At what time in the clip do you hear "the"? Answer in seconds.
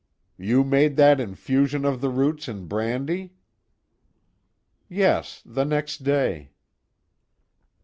2.01-2.09, 5.45-5.63